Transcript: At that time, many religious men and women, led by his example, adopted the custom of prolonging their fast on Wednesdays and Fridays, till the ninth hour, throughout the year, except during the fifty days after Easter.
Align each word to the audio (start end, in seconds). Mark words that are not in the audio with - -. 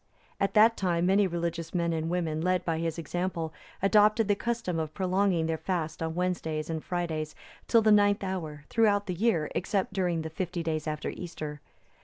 At 0.39 0.55
that 0.55 0.77
time, 0.77 1.05
many 1.05 1.27
religious 1.27 1.75
men 1.75 1.93
and 1.93 2.09
women, 2.09 2.41
led 2.41 2.65
by 2.65 2.79
his 2.79 2.97
example, 2.97 3.53
adopted 3.83 4.27
the 4.27 4.33
custom 4.35 4.79
of 4.79 4.95
prolonging 4.95 5.45
their 5.45 5.59
fast 5.59 6.01
on 6.01 6.15
Wednesdays 6.15 6.71
and 6.71 6.83
Fridays, 6.83 7.35
till 7.67 7.83
the 7.83 7.91
ninth 7.91 8.23
hour, 8.23 8.63
throughout 8.67 9.05
the 9.05 9.13
year, 9.13 9.51
except 9.53 9.93
during 9.93 10.23
the 10.23 10.31
fifty 10.31 10.63
days 10.63 10.87
after 10.87 11.11
Easter. 11.11 11.61